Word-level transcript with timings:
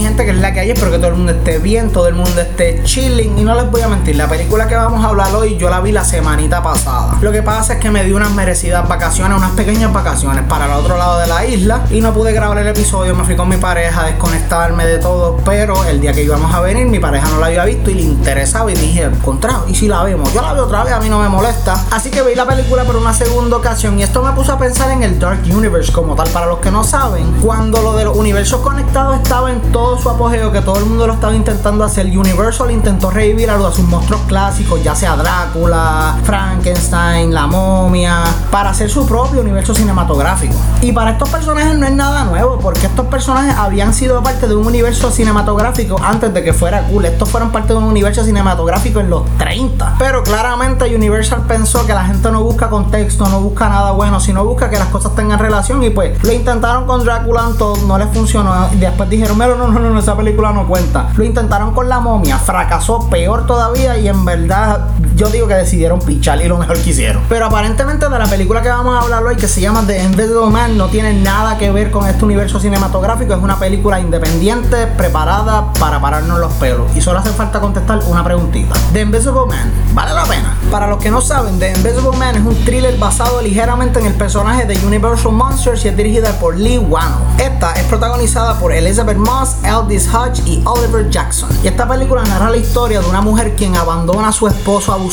gente, 0.00 0.24
que 0.24 0.30
es 0.30 0.38
la 0.38 0.52
que 0.52 0.60
hay. 0.60 0.70
Espero 0.70 0.90
que 0.90 0.98
todo 0.98 1.08
el 1.08 1.16
mundo 1.16 1.32
esté 1.32 1.58
bien, 1.58 1.90
todo 1.90 2.08
el 2.08 2.14
mundo 2.14 2.40
esté 2.40 2.82
chilling. 2.84 3.38
Y 3.38 3.44
no 3.44 3.54
les 3.54 3.70
voy 3.70 3.82
a 3.82 3.88
mentir, 3.88 4.16
la 4.16 4.28
película 4.28 4.66
que 4.66 4.74
vamos 4.74 5.04
a 5.04 5.08
hablar 5.08 5.34
hoy 5.34 5.56
yo 5.56 5.70
la 5.70 5.80
vi 5.80 5.92
la 5.92 6.04
semanita 6.04 6.62
pasada. 6.62 7.16
Lo 7.20 7.32
que 7.32 7.42
pasa 7.42 7.74
es 7.74 7.80
que 7.80 7.90
me 7.90 8.04
di 8.04 8.12
unas 8.12 8.30
merecidas 8.32 8.86
vacaciones, 8.88 9.36
unas 9.36 9.52
pequeñas 9.52 9.92
vacaciones 9.92 10.44
para 10.44 10.66
el 10.66 10.72
otro 10.72 10.96
lado 10.96 11.18
de 11.18 11.26
la 11.26 11.46
isla. 11.46 11.82
Y 11.90 12.00
no 12.00 12.12
pude 12.12 12.32
grabar 12.32 12.58
el 12.58 12.66
episodio, 12.66 13.14
me 13.14 13.24
fui 13.24 13.36
con 13.36 13.48
mi 13.48 13.56
pareja 13.56 14.02
a 14.02 14.06
desconectarme 14.06 14.86
de 14.86 14.98
todo. 14.98 15.36
Pero 15.44 15.84
el 15.84 16.00
día 16.00 16.12
que 16.12 16.22
íbamos 16.22 16.54
a 16.54 16.60
venir, 16.60 16.86
mi 16.86 16.98
pareja 16.98 17.28
no 17.28 17.38
la 17.38 17.46
había 17.46 17.64
visto 17.64 17.90
y 17.90 17.94
le 17.94 18.02
interesaba. 18.02 18.70
Y 18.70 18.74
dije, 18.74 19.10
contra, 19.24 19.60
¿y 19.68 19.74
si 19.74 19.88
la 19.88 20.02
vemos? 20.02 20.32
Yo 20.32 20.42
la 20.42 20.52
veo 20.52 20.64
otra 20.64 20.84
vez, 20.84 20.92
a 20.92 21.00
mí 21.00 21.08
no 21.08 21.20
me 21.20 21.28
molesta. 21.28 21.84
Así 21.90 22.10
que 22.10 22.22
vi 22.22 22.34
la 22.34 22.46
película 22.46 22.84
por 22.84 22.96
una 22.96 23.12
segunda 23.12 23.56
ocasión. 23.56 23.98
Y 23.98 24.02
esto 24.02 24.22
me 24.22 24.32
puso 24.32 24.52
a 24.52 24.58
pensar 24.58 24.90
en 24.90 25.02
el 25.02 25.18
Dark 25.18 25.40
Universe 25.44 25.92
como 25.92 26.14
tal. 26.14 26.28
Para 26.28 26.46
los 26.46 26.58
que 26.58 26.70
no 26.70 26.84
saben, 26.84 27.32
cuando 27.42 27.80
lo 27.82 27.94
de 27.94 28.04
los 28.04 28.16
universos 28.16 28.60
conectados 28.60 29.16
estaba 29.16 29.50
en 29.50 29.60
todo 29.72 29.85
su 30.00 30.10
apogeo, 30.10 30.50
que 30.52 30.60
todo 30.60 30.78
el 30.78 30.86
mundo 30.86 31.06
lo 31.06 31.12
estaba 31.12 31.34
intentando 31.34 31.84
hacer, 31.84 32.06
Universal 32.06 32.70
intentó 32.70 33.10
revivir 33.10 33.50
a, 33.50 33.58
sus 33.70 33.84
monstruos 33.84 34.22
clásicos, 34.26 34.82
ya 34.82 34.94
sea 34.94 35.16
Drácula, 35.16 36.16
Frankenstein, 36.24 37.32
la 37.32 37.46
momia, 37.46 38.24
para 38.50 38.70
hacer 38.70 38.90
su 38.90 39.06
propio 39.06 39.40
universo 39.40 39.74
cinematográfico. 39.74 40.54
Y 40.82 40.92
para 40.92 41.12
estos 41.12 41.28
personajes 41.28 41.76
no 41.78 41.86
es 41.86 41.92
nada 41.92 42.24
nuevo, 42.24 42.58
porque 42.58 42.86
estos 42.86 43.06
personajes 43.06 43.54
habían 43.56 43.94
sido 43.94 44.22
parte 44.22 44.46
de 44.46 44.54
un 44.54 44.66
universo 44.66 45.10
cinematográfico 45.10 45.96
antes 46.02 46.34
de 46.34 46.42
que 46.42 46.52
fuera 46.52 46.82
cool. 46.88 47.04
Estos 47.04 47.28
fueron 47.28 47.50
parte 47.52 47.72
de 47.72 47.78
un 47.78 47.84
universo 47.84 48.24
cinematográfico 48.24 49.00
en 49.00 49.10
los 49.10 49.24
30. 49.38 49.96
Pero 49.98 50.22
claramente 50.22 50.94
Universal 50.94 51.44
pensó 51.46 51.86
que 51.86 51.94
la 51.94 52.04
gente 52.04 52.30
no 52.30 52.42
busca 52.42 52.68
contexto, 52.68 53.26
no 53.28 53.40
busca 53.40 53.68
nada 53.68 53.92
bueno, 53.92 54.20
sino 54.20 54.44
busca 54.44 54.70
que 54.70 54.78
las 54.78 54.88
cosas 54.88 55.14
tengan 55.14 55.38
relación. 55.38 55.82
Y 55.82 55.90
pues 55.90 56.22
lo 56.22 56.32
intentaron 56.32 56.86
con 56.86 57.04
Drácula, 57.04 57.50
no 57.86 57.98
les 57.98 58.08
funcionó. 58.12 58.68
Y 58.72 58.76
después 58.76 59.08
dijeron, 59.08 59.38
no, 59.38 59.68
no, 59.68 59.75
no, 59.80 59.90
no, 59.90 59.98
esa 59.98 60.16
película 60.16 60.52
no 60.52 60.66
cuenta. 60.66 61.10
Lo 61.16 61.24
intentaron 61.24 61.74
con 61.74 61.88
la 61.88 62.00
momia, 62.00 62.38
fracasó 62.38 63.08
peor 63.10 63.46
todavía 63.46 63.98
y 63.98 64.08
en 64.08 64.24
verdad 64.24 64.88
yo 65.16 65.30
digo 65.30 65.48
que 65.48 65.54
decidieron 65.54 65.98
pichar 66.00 66.42
y 66.42 66.48
lo 66.48 66.58
mejor 66.58 66.76
que 66.78 66.90
hicieron. 66.90 67.22
Pero 67.28 67.46
aparentemente 67.46 68.06
de 68.06 68.18
la 68.18 68.26
película 68.26 68.60
que 68.60 68.68
vamos 68.68 68.94
a 68.94 69.00
hablar 69.00 69.24
hoy, 69.24 69.36
que 69.36 69.48
se 69.48 69.62
llama 69.62 69.82
The 69.86 70.04
Invisible 70.04 70.50
Man, 70.50 70.76
no 70.76 70.88
tiene 70.88 71.14
nada 71.14 71.56
que 71.56 71.70
ver 71.70 71.90
con 71.90 72.06
este 72.06 72.22
universo 72.24 72.60
cinematográfico. 72.60 73.32
Es 73.32 73.40
una 73.40 73.58
película 73.58 73.98
independiente, 73.98 74.86
preparada 74.88 75.72
para 75.72 76.02
pararnos 76.02 76.38
los 76.38 76.52
pelos. 76.54 76.94
Y 76.94 77.00
solo 77.00 77.20
hace 77.20 77.30
falta 77.30 77.60
contestar 77.60 78.00
una 78.06 78.22
preguntita. 78.22 78.74
The 78.92 79.00
Invisible 79.00 79.46
Man, 79.48 79.72
¿vale 79.94 80.12
la 80.12 80.24
pena? 80.24 80.54
Para 80.70 80.86
los 80.86 80.98
que 80.98 81.10
no 81.10 81.22
saben, 81.22 81.58
The 81.58 81.72
Invisible 81.72 82.16
Man 82.18 82.36
es 82.36 82.42
un 82.42 82.54
thriller 82.66 82.98
basado 82.98 83.40
ligeramente 83.40 83.98
en 83.98 84.06
el 84.06 84.14
personaje 84.14 84.66
de 84.66 84.76
Universal 84.84 85.32
Monsters 85.32 85.82
y 85.86 85.88
es 85.88 85.96
dirigida 85.96 86.32
por 86.38 86.58
Lee 86.58 86.76
Wano. 86.76 87.16
Esta 87.38 87.72
es 87.72 87.84
protagonizada 87.84 88.58
por 88.58 88.70
Elizabeth 88.70 89.16
Moss, 89.16 89.56
Aldis 89.64 90.12
Hodge 90.12 90.42
y 90.44 90.62
Oliver 90.66 91.08
Jackson. 91.08 91.48
Y 91.64 91.68
esta 91.68 91.88
película 91.88 92.22
narra 92.22 92.50
la 92.50 92.58
historia 92.58 93.00
de 93.00 93.08
una 93.08 93.22
mujer 93.22 93.54
quien 93.56 93.76
abandona 93.76 94.28
a 94.28 94.32
su 94.32 94.46
esposo 94.46 94.92
abusivo 94.92 95.05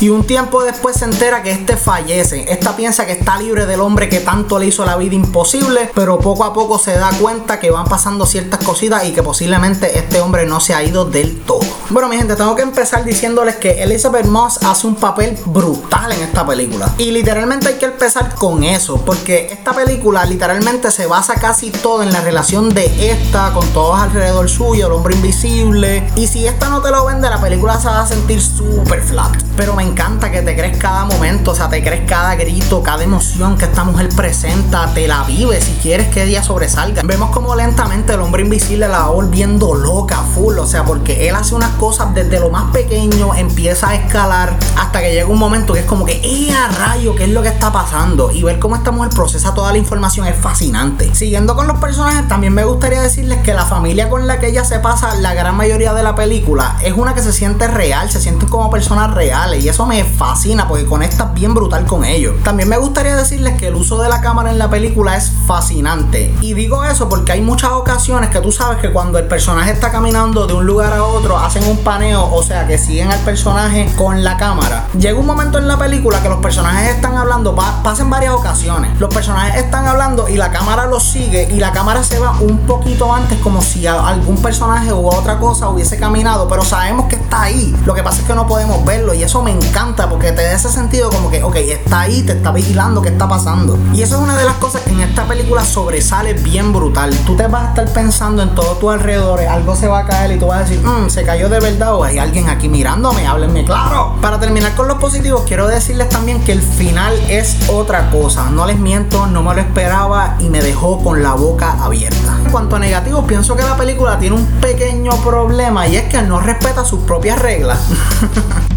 y 0.00 0.08
un 0.08 0.24
tiempo 0.24 0.62
después 0.62 0.96
se 0.96 1.04
entera 1.04 1.42
que 1.42 1.50
este 1.50 1.76
fallece. 1.76 2.44
Esta 2.48 2.76
piensa 2.76 3.06
que 3.06 3.12
está 3.12 3.38
libre 3.38 3.66
del 3.66 3.80
hombre 3.80 4.08
que 4.08 4.20
tanto 4.20 4.58
le 4.58 4.66
hizo 4.66 4.84
la 4.84 4.96
vida 4.96 5.16
imposible, 5.16 5.90
pero 5.94 6.20
poco 6.20 6.44
a 6.44 6.52
poco 6.52 6.78
se 6.78 6.92
da 6.92 7.10
cuenta 7.20 7.58
que 7.58 7.70
van 7.70 7.86
pasando 7.86 8.24
ciertas 8.24 8.64
cositas 8.64 9.04
y 9.04 9.12
que 9.12 9.22
posiblemente 9.22 9.98
este 9.98 10.20
hombre 10.20 10.46
no 10.46 10.60
se 10.60 10.74
ha 10.74 10.84
ido 10.84 11.04
del 11.04 11.40
todo. 11.40 11.60
Bueno, 11.90 12.08
mi 12.08 12.16
gente, 12.16 12.36
tengo 12.36 12.54
que 12.54 12.62
empezar 12.62 13.04
diciéndoles 13.04 13.56
que 13.56 13.82
Elizabeth 13.82 14.26
Moss 14.26 14.62
hace 14.62 14.86
un 14.86 14.94
papel 14.94 15.36
brutal 15.46 16.12
en 16.12 16.22
esta 16.22 16.46
película. 16.46 16.94
Y 16.98 17.10
literalmente 17.10 17.68
hay 17.68 17.74
que 17.74 17.86
empezar 17.86 18.34
con 18.36 18.62
eso, 18.62 19.04
porque 19.04 19.48
esta 19.50 19.72
película 19.72 20.24
literalmente 20.24 20.90
se 20.92 21.06
basa 21.06 21.34
casi 21.34 21.70
todo 21.70 22.04
en 22.04 22.12
la 22.12 22.20
relación 22.20 22.72
de 22.72 23.10
esta 23.10 23.52
con 23.52 23.66
todos 23.70 24.00
alrededor 24.00 24.48
suyo, 24.48 24.86
el 24.86 24.92
hombre 24.92 25.16
invisible. 25.16 26.08
Y 26.14 26.28
si 26.28 26.46
esta 26.46 26.68
no 26.68 26.80
te 26.80 26.90
lo 26.90 27.04
vende, 27.04 27.28
la 27.28 27.40
película 27.40 27.80
se 27.80 27.88
va 27.88 28.02
a 28.02 28.06
sentir 28.06 28.40
súper 28.40 29.02
flat. 29.02 29.31
Pero 29.56 29.74
me 29.74 29.82
encanta 29.82 30.30
que 30.30 30.42
te 30.42 30.56
crees 30.56 30.78
cada 30.78 31.04
momento, 31.04 31.50
o 31.50 31.54
sea, 31.54 31.68
te 31.68 31.82
crees 31.82 32.08
cada 32.08 32.34
grito, 32.34 32.82
cada 32.82 33.04
emoción 33.04 33.56
que 33.58 33.66
esta 33.66 33.84
mujer 33.84 34.08
presenta, 34.16 34.92
te 34.94 35.06
la 35.06 35.24
vive 35.24 35.60
si 35.60 35.72
quieres 35.74 36.08
que 36.08 36.24
ella 36.24 36.42
sobresalga. 36.42 37.02
Vemos 37.04 37.30
como 37.30 37.54
lentamente 37.54 38.14
el 38.14 38.20
hombre 38.20 38.42
invisible 38.42 38.88
la 38.88 39.00
va 39.00 39.08
volviendo 39.08 39.74
loca, 39.74 40.16
full, 40.34 40.58
o 40.58 40.66
sea, 40.66 40.84
porque 40.84 41.28
él 41.28 41.34
hace 41.34 41.54
unas 41.54 41.70
cosas 41.72 42.14
desde 42.14 42.40
lo 42.40 42.50
más 42.50 42.70
pequeño, 42.72 43.34
empieza 43.34 43.90
a 43.90 43.94
escalar 43.94 44.56
hasta 44.78 45.00
que 45.00 45.12
llega 45.12 45.26
un 45.26 45.38
momento 45.38 45.74
que 45.74 45.80
es 45.80 45.86
como 45.86 46.04
que, 46.04 46.20
¡eh, 46.22 46.52
a 46.52 46.68
rayo! 46.68 47.14
¿Qué 47.14 47.24
es 47.24 47.30
lo 47.30 47.42
que 47.42 47.48
está 47.48 47.72
pasando? 47.72 48.30
Y 48.30 48.42
ver 48.42 48.58
cómo 48.58 48.76
esta 48.76 48.90
mujer 48.90 49.10
procesa 49.10 49.54
toda 49.54 49.72
la 49.72 49.78
información 49.78 50.26
es 50.26 50.36
fascinante. 50.36 51.14
Siguiendo 51.14 51.54
con 51.54 51.66
los 51.66 51.78
personajes, 51.78 52.26
también 52.26 52.54
me 52.54 52.64
gustaría 52.64 53.00
decirles 53.00 53.38
que 53.42 53.54
la 53.54 53.66
familia 53.66 54.08
con 54.08 54.26
la 54.26 54.40
que 54.40 54.48
ella 54.48 54.64
se 54.64 54.78
pasa 54.78 55.14
la 55.16 55.34
gran 55.34 55.56
mayoría 55.56 55.92
de 55.94 56.02
la 56.02 56.14
película 56.14 56.76
es 56.82 56.94
una 56.94 57.14
que 57.14 57.22
se 57.22 57.32
siente 57.32 57.68
real, 57.68 58.10
se 58.10 58.20
sienten 58.20 58.48
como 58.48 58.70
personas 58.70 59.12
reales 59.12 59.21
y 59.22 59.68
eso 59.68 59.86
me 59.86 60.02
fascina 60.02 60.66
porque 60.66 60.84
conectas 60.84 61.32
bien 61.32 61.54
brutal 61.54 61.86
con 61.86 62.04
ellos. 62.04 62.34
También 62.42 62.68
me 62.68 62.76
gustaría 62.76 63.14
decirles 63.14 63.56
que 63.56 63.68
el 63.68 63.76
uso 63.76 64.02
de 64.02 64.08
la 64.08 64.20
cámara 64.20 64.50
en 64.50 64.58
la 64.58 64.68
película 64.68 65.16
es 65.16 65.30
fascinante 65.46 66.34
y 66.40 66.54
digo 66.54 66.84
eso 66.84 67.08
porque 67.08 67.30
hay 67.30 67.40
muchas 67.40 67.70
ocasiones 67.70 68.30
que 68.30 68.40
tú 68.40 68.50
sabes 68.50 68.78
que 68.78 68.90
cuando 68.90 69.18
el 69.18 69.26
personaje 69.26 69.70
está 69.70 69.92
caminando 69.92 70.48
de 70.48 70.54
un 70.54 70.66
lugar 70.66 70.92
a 70.92 71.04
otro 71.04 71.38
hacen 71.38 71.64
un 71.68 71.78
paneo, 71.78 72.34
o 72.34 72.42
sea 72.42 72.66
que 72.66 72.78
siguen 72.78 73.12
al 73.12 73.20
personaje 73.20 73.92
con 73.96 74.24
la 74.24 74.36
cámara. 74.36 74.86
Llega 74.98 75.18
un 75.18 75.26
momento 75.26 75.58
en 75.58 75.68
la 75.68 75.78
película 75.78 76.20
que 76.20 76.28
los 76.28 76.38
personajes 76.38 76.96
están 76.96 77.16
hablando, 77.16 77.54
pasan 77.54 78.10
varias 78.10 78.34
ocasiones. 78.34 78.98
Los 78.98 79.14
personajes 79.14 79.62
están 79.62 79.86
hablando 79.86 80.21
y 80.32 80.36
la 80.36 80.50
cámara 80.50 80.86
los 80.86 81.02
sigue 81.02 81.46
y 81.50 81.58
la 81.58 81.72
cámara 81.72 82.02
se 82.02 82.18
va 82.18 82.30
un 82.40 82.60
poquito 82.60 83.12
antes 83.12 83.38
como 83.40 83.60
si 83.60 83.86
algún 83.86 84.40
personaje 84.40 84.90
u 84.90 85.06
otra 85.06 85.38
cosa 85.38 85.68
hubiese 85.68 85.98
caminado, 85.98 86.48
pero 86.48 86.64
sabemos 86.64 87.06
que 87.06 87.16
está 87.16 87.42
ahí. 87.42 87.76
Lo 87.84 87.92
que 87.92 88.02
pasa 88.02 88.22
es 88.22 88.26
que 88.26 88.34
no 88.34 88.46
podemos 88.46 88.82
verlo 88.84 89.12
y 89.12 89.22
eso 89.22 89.42
me 89.42 89.50
encanta 89.50 90.08
porque 90.08 90.32
te 90.32 90.42
da 90.52 90.58
ese 90.58 90.68
sentido 90.68 91.08
como 91.08 91.30
que, 91.30 91.42
ok, 91.42 91.56
está 91.56 92.00
ahí, 92.00 92.22
te 92.22 92.32
está 92.32 92.52
vigilando 92.52 93.00
qué 93.00 93.08
está 93.08 93.26
pasando. 93.26 93.78
Y 93.94 94.02
eso 94.02 94.16
es 94.16 94.22
una 94.22 94.36
de 94.36 94.44
las 94.44 94.56
cosas 94.56 94.82
que 94.82 94.90
en 94.90 95.00
esta 95.00 95.26
película 95.26 95.64
sobresale 95.64 96.34
bien 96.34 96.74
brutal. 96.74 97.10
Tú 97.24 97.34
te 97.36 97.46
vas 97.46 97.64
a 97.64 97.68
estar 97.70 97.88
pensando 97.88 98.42
en 98.42 98.54
todo 98.54 98.76
tu 98.76 98.90
alrededor, 98.90 99.40
algo 99.40 99.74
se 99.74 99.88
va 99.88 100.00
a 100.00 100.06
caer 100.06 100.32
y 100.32 100.38
tú 100.38 100.48
vas 100.48 100.58
a 100.58 100.64
decir, 100.64 100.80
mmm, 100.84 101.08
se 101.08 101.24
cayó 101.24 101.48
de 101.48 101.58
verdad 101.58 101.94
o 101.94 102.04
hay 102.04 102.18
alguien 102.18 102.50
aquí 102.50 102.68
mirándome, 102.68 103.26
háblenme 103.26 103.64
claro. 103.64 104.16
Para 104.20 104.38
terminar 104.38 104.74
con 104.74 104.88
los 104.88 104.98
positivos, 104.98 105.44
quiero 105.46 105.66
decirles 105.66 106.10
también 106.10 106.42
que 106.44 106.52
el 106.52 106.60
final 106.60 107.14
es 107.28 107.56
otra 107.70 108.10
cosa. 108.10 108.50
No 108.50 108.66
les 108.66 108.78
miento, 108.78 109.26
no 109.26 109.42
me 109.42 109.54
lo 109.54 109.60
esperaba 109.62 110.36
y 110.38 110.50
me 110.50 110.60
dejó 110.60 111.02
con 111.02 111.22
la 111.22 111.32
boca 111.32 111.82
abierta. 111.82 112.38
En 112.44 112.50
cuanto 112.50 112.76
a 112.76 112.78
negativos, 112.78 113.24
pienso 113.24 113.56
que 113.56 113.62
la 113.62 113.76
película 113.76 114.18
tiene 114.18 114.36
un 114.36 114.46
pequeño 114.60 115.12
problema 115.22 115.88
y 115.88 115.96
es 115.96 116.04
que 116.04 116.20
no 116.20 116.40
respeta 116.40 116.84
sus 116.84 117.00
propias 117.00 117.38
reglas. 117.38 117.78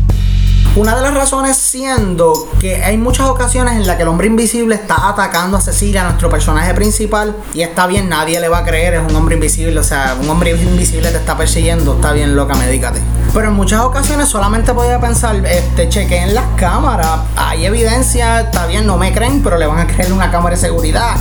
Una 0.75 0.93
de 0.93 1.01
las 1.01 1.13
razones 1.13 1.55
siendo 1.55 2.49
que 2.59 2.83
hay 2.83 2.97
muchas 2.97 3.29
ocasiones 3.29 3.75
en 3.75 3.87
las 3.87 3.95
que 3.95 4.01
el 4.01 4.09
hombre 4.09 4.27
invisible 4.27 4.75
está 4.75 5.07
atacando 5.07 5.55
a 5.55 5.61
Cecilia, 5.61 6.03
nuestro 6.03 6.29
personaje 6.29 6.73
principal, 6.73 7.33
y 7.53 7.61
está 7.61 7.87
bien, 7.87 8.09
nadie 8.09 8.41
le 8.41 8.49
va 8.49 8.57
a 8.57 8.65
creer, 8.65 8.95
es 8.95 8.99
un 9.09 9.15
hombre 9.15 9.35
invisible, 9.35 9.79
o 9.79 9.83
sea, 9.83 10.17
un 10.21 10.29
hombre 10.29 10.51
invisible 10.51 11.11
te 11.11 11.17
está 11.17 11.37
persiguiendo, 11.37 11.95
está 11.95 12.11
bien 12.11 12.35
loca, 12.35 12.55
medícate. 12.55 12.99
Pero 13.33 13.47
en 13.47 13.53
muchas 13.53 13.83
ocasiones 13.83 14.27
solamente 14.27 14.73
podía 14.73 14.99
pensar, 14.99 15.37
este, 15.45 15.87
chequeen 15.87 16.35
las 16.35 16.43
cámaras, 16.57 17.21
hay 17.37 17.65
evidencia, 17.65 18.41
está 18.41 18.67
bien, 18.67 18.85
no 18.85 18.97
me 18.97 19.13
creen, 19.13 19.41
pero 19.41 19.57
le 19.57 19.67
van 19.67 19.79
a 19.79 19.87
creer 19.87 20.11
una 20.11 20.29
cámara 20.29 20.57
de 20.57 20.61
seguridad. 20.61 21.15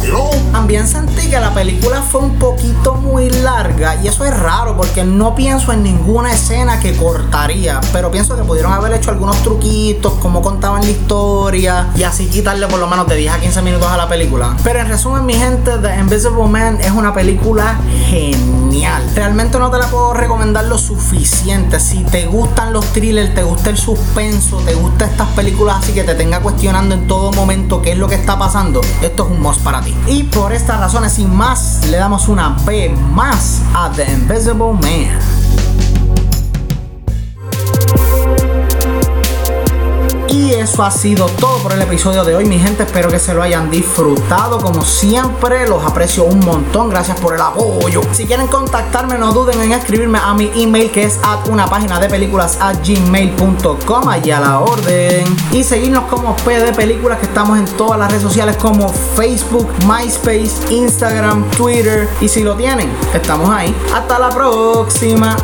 También 0.51 0.89
sentí 0.89 1.31
que 1.31 1.39
la 1.39 1.55
película 1.55 2.03
fue 2.03 2.23
un 2.23 2.41
poquito 2.41 2.95
muy 2.95 3.31
larga, 3.31 3.95
y 4.03 4.09
eso 4.09 4.25
es 4.25 4.37
raro 4.37 4.77
porque 4.77 5.05
no 5.05 5.37
pienso 5.37 5.73
en 5.73 5.85
ninguna 5.85 6.33
escena 6.33 6.81
que 6.81 6.97
cortaría, 6.97 7.81
pero 7.93 8.11
pienso 8.11 8.37
que 8.37 8.43
pudieron 8.43 8.73
haber 8.73 8.95
hecho 8.95 9.13
algunos 9.13 9.44
truquitos, 9.45 10.15
cómo 10.15 10.43
contaban 10.43 10.83
la 10.83 10.91
historia 10.91 11.91
y 11.95 12.03
así 12.03 12.27
quitarle 12.27 12.67
por 12.67 12.81
lo 12.81 12.89
menos 12.89 13.07
de 13.07 13.17
10 13.17 13.33
a 13.35 13.41
15 13.41 13.63
minutos 13.63 13.89
a 13.89 13.97
la 13.97 14.09
película. 14.09 14.57
Pero 14.65 14.81
en 14.81 14.89
resumen, 14.89 15.25
mi 15.25 15.35
gente, 15.35 15.73
The 15.79 16.01
Invisible 16.01 16.49
Man 16.49 16.81
es 16.81 16.91
una 16.91 17.13
película 17.13 17.79
genial. 18.09 19.03
Realmente 19.15 19.59
no 19.59 19.71
te 19.71 19.79
la 19.79 19.87
puedo 19.87 20.15
recomendar 20.15 20.65
lo 20.65 20.79
suficiente. 20.79 21.79
Si 21.79 22.03
te 22.05 22.27
gustan 22.27 22.73
los 22.73 22.87
thrillers, 22.87 23.35
te 23.35 23.43
gusta 23.43 23.71
el 23.71 23.77
suspenso, 23.77 24.57
te 24.59 24.75
gustan 24.75 25.11
estas 25.11 25.29
películas 25.29 25.77
así 25.81 25.93
que 25.93 26.05
te 26.05 26.15
tenga 26.15 26.41
cuestionando 26.41 26.95
en 26.95 27.07
todo 27.07 27.31
momento 27.33 27.83
qué 27.83 27.93
es 27.93 27.99
lo 27.99 28.09
que 28.09 28.15
está 28.15 28.39
pasando, 28.39 28.81
esto 29.03 29.27
es 29.27 29.31
un 29.31 29.41
must 29.41 29.61
para 29.61 29.83
ti. 29.83 29.95
Y 30.07 30.25
por 30.25 30.53
estas 30.53 30.81
razones, 30.81 31.13
sin 31.13 31.35
más, 31.35 31.87
le 31.91 31.99
damos 31.99 32.29
una 32.29 32.57
B 32.65 32.89
más 33.13 33.61
a 33.75 33.91
The 33.91 34.11
Invisible 34.11 34.73
Man. 34.73 35.34
Y 40.35 40.51
eso 40.51 40.83
ha 40.83 40.91
sido 40.91 41.27
todo 41.27 41.59
por 41.59 41.73
el 41.75 41.81
episodio 41.81 42.25
de 42.25 42.35
hoy, 42.35 42.45
mi 42.45 42.59
gente. 42.59 42.83
Espero 42.83 43.09
que 43.09 43.21
se 43.21 43.33
lo 43.35 43.41
hayan 43.41 43.71
disfrutado. 43.71 44.59
Como 44.59 44.85
siempre, 44.85 45.69
los 45.69 45.85
aprecio 45.85 46.25
un 46.25 46.41
montón. 46.41 46.91
Gracias 46.91 47.21
por 47.21 47.35
el 47.37 47.41
apoyo. 47.41 48.01
Si 48.11 48.27
quieren 48.27 48.49
contactarme, 48.49 49.17
no 49.17 49.33
duden 49.33 49.61
en 49.61 49.71
escribirme 49.71 50.19
a 50.19 50.35
mi 50.35 50.51
email 50.57 50.91
que 50.91 51.05
es 51.05 51.21
at 51.23 51.47
una 51.47 51.67
página 51.67 52.01
de 52.01 52.09
películas 52.09 52.59
a 52.61 52.73
gmail.com. 52.73 54.09
Allí 54.09 54.33
a 54.33 54.41
la 54.41 54.59
orden. 54.59 55.25
Y 55.53 55.63
seguirnos 55.63 56.07
como 56.07 56.35
P 56.39 56.59
de 56.59 56.73
Películas, 56.73 57.21
que 57.21 57.27
estamos 57.27 57.57
en 57.57 57.67
todas 57.67 57.97
las 57.97 58.09
redes 58.09 58.25
sociales 58.25 58.57
como 58.57 58.89
Facebook, 58.89 59.69
MySpace, 59.87 60.75
Instagram, 60.75 61.49
Twitter. 61.51 62.09
Y 62.21 62.29
si 62.29 62.43
lo 62.43 62.57
tienen, 62.57 62.91
estamos 63.15 63.51
ahí. 63.51 63.73
Hasta 63.95 64.19
la 64.19 64.31
próxima. 64.31 65.37